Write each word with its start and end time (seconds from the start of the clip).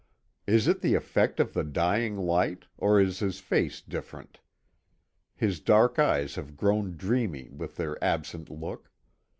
Is 0.47 0.67
it 0.67 0.81
the 0.81 0.95
effect 0.95 1.39
of 1.39 1.53
the 1.53 1.63
dying 1.63 2.17
light, 2.17 2.65
or 2.75 2.99
is 2.99 3.19
his 3.19 3.37
face 3.39 3.81
different? 3.81 4.39
His 5.35 5.59
dark 5.59 5.99
eyes 5.99 6.33
have 6.33 6.57
grown 6.57 6.97
dreamy 6.97 7.49
with 7.51 7.75
their 7.75 8.03
absent 8.03 8.49
look. 8.49 8.89